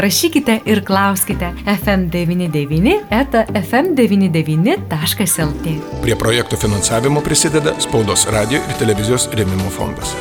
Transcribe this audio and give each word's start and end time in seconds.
rašykite 0.00 0.60
ir 0.66 0.84
klauskite 0.86 1.52
FM99 1.66 2.98
eta 3.10 3.44
FM99.lt. 3.62 5.66
Prie 6.02 6.16
projektų 6.18 6.56
finansavimo 6.60 7.20
prisideda 7.24 7.74
Spaudos 7.80 8.26
radio 8.32 8.62
ir 8.62 8.78
televizijos 8.80 9.28
rėmimo 9.36 9.70
fondas. 9.74 10.14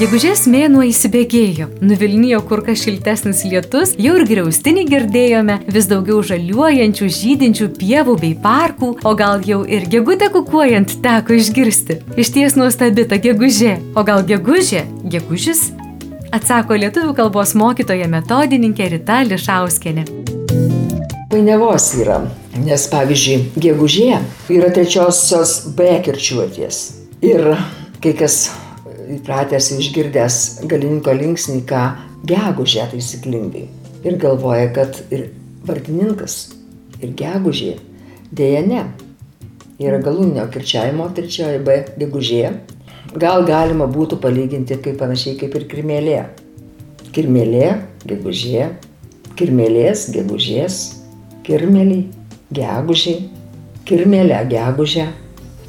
Gegužės 0.00 0.46
mėnuo 0.48 0.80
įsibėgėjo, 0.88 1.66
nuvilnijo 1.84 2.38
kur 2.48 2.62
kas 2.64 2.80
šiltesnis 2.86 3.42
lietus, 3.44 3.90
jau 4.00 4.14
ir 4.16 4.24
griaustinį 4.30 4.86
girdėjome, 4.88 5.58
vis 5.68 5.90
daugiau 5.90 6.22
žaliuojančių, 6.24 7.08
žydinčių 7.18 7.68
pievų 7.76 8.14
bei 8.22 8.32
parkų, 8.32 8.94
o 9.04 9.12
gal 9.18 9.44
jau 9.44 9.60
ir 9.68 9.84
gegutę 9.92 10.30
kukuojant 10.32 10.96
teko 11.04 11.36
išgirsti. 11.36 11.98
Iš 12.16 12.32
ties 12.32 12.56
nuostabi 12.56 13.04
ta 13.12 13.20
gegužė, 13.20 13.76
o 13.92 14.00
gal 14.08 14.24
gegužė, 14.24 14.86
gegužis? 15.04 15.68
Atsako 16.30 16.76
lietuvių 16.78 17.10
kalbos 17.18 17.56
mokytoja 17.58 18.06
metodininkė 18.06 18.84
Rita 18.92 19.16
Lišauskienė. 19.26 20.04
Painiavos 21.32 21.88
yra, 21.98 22.20
nes 22.62 22.84
pavyzdžiui, 22.92 23.38
gegužė 23.58 24.20
yra 24.54 24.68
trečiosios 24.70 25.56
B 25.74 25.88
kirčiuoties. 26.06 26.78
Ir 27.26 27.50
kai 28.04 28.14
kas 28.20 28.38
įpratęs 29.16 29.72
išgirdęs 29.80 30.38
galininko 30.70 31.16
linksnį, 31.18 31.64
ką 31.66 31.82
gegužė 32.30 32.86
taisyklingai. 32.94 33.66
Ir 34.06 34.22
galvoja, 34.22 34.70
kad 34.76 35.02
ir 35.10 35.32
vardininkas, 35.66 36.44
ir 37.02 37.10
gegužė. 37.18 37.74
Deja 38.30 38.62
ne. 38.62 38.86
Yra 39.82 39.98
galūnio 39.98 40.46
kirčiavimo 40.54 41.10
trečioji 41.16 41.64
B 41.66 41.80
gegužė. 41.98 42.44
Gal 43.20 43.42
galima 43.48 43.88
būtų 43.90 44.20
palyginti 44.22 44.76
kaip 44.78 45.00
panašiai 45.00 45.38
kaip 45.40 45.54
ir 45.58 45.66
kirmėlė. 45.70 46.18
Kirmėlė, 47.10 47.66
gegužė, 48.06 48.68
kirmėlės, 49.38 50.04
gegužės, 50.14 50.76
kirmėlį, 51.46 52.00
gegužė, 52.54 53.16
kirmėlė, 53.88 54.38
gegužė, 54.52 55.06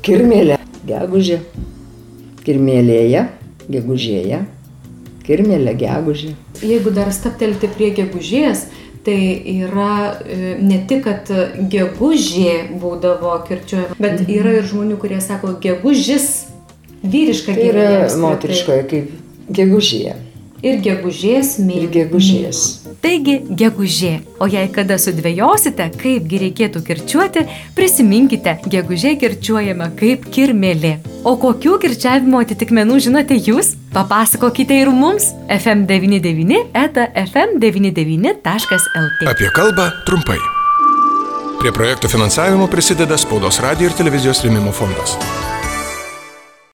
kirmėlė, 0.06 0.60
gegužė, 0.86 1.40
kirmėlėje, 2.46 3.26
gegužėje, 3.74 4.44
kirmėlė 5.26 5.74
gegužė. 5.82 6.36
Jeigu 6.62 6.94
dar 6.94 7.10
staptelti 7.16 7.72
prie 7.74 7.90
gegužės, 7.98 8.68
tai 9.06 9.18
yra 9.64 10.20
e, 10.22 10.56
ne 10.62 10.84
tik, 10.86 11.08
kad 11.08 11.32
gegužė 11.74 12.78
būdavo 12.78 13.34
kirčiuojama, 13.48 13.98
bet 13.98 14.22
Mhm. 14.22 14.32
yra 14.38 14.56
ir 14.60 14.70
žmonių, 14.70 14.98
kurie 15.02 15.22
sako 15.22 15.56
gegužis, 15.64 16.46
vyriška 17.04 17.56
Tai 17.56 17.72
yra 17.72 17.88
moteriškoje 18.22 18.84
kaip 18.92 19.16
gegužė. 19.52 20.14
Ir 20.62 20.78
gegužės 20.86 21.56
mėnuo. 21.58 21.88
Ir 21.88 21.94
gegužės. 21.96 22.60
Taigi 23.02 23.40
gegužė. 23.58 24.20
O 24.38 24.46
jei 24.46 24.68
kada 24.70 25.00
sudvėjosite, 25.02 25.88
kaipgi 25.98 26.38
reikėtų 26.44 26.84
kirčiuoti, 26.86 27.48
prisiminkite, 27.74 28.60
gegužė 28.70 29.16
kirčiuojama 29.24 29.90
kaip 29.98 30.28
kirmėlė. 30.30 31.00
O 31.26 31.34
kokių 31.42 31.80
kirčiavimo 31.82 32.38
atitikmenų 32.46 33.00
žinote 33.08 33.40
jūs? 33.42 33.74
Papasakokite 33.96 34.78
ir 34.84 34.94
mums 34.94 35.32
fm99 35.50 36.78
eta 36.78 37.10
fm99.lt. 37.26 39.30
Apie 39.34 39.50
kalbą 39.58 39.90
trumpai. 40.06 40.38
Prie 41.62 41.74
projektų 41.74 42.10
finansavimo 42.10 42.70
prisideda 42.70 43.18
Spaudos 43.22 43.58
radio 43.66 43.90
ir 43.90 43.98
televizijos 43.98 44.42
rėmimo 44.46 44.74
fondas. 44.74 45.18